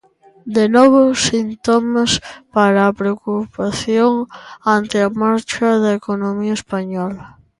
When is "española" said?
6.61-7.25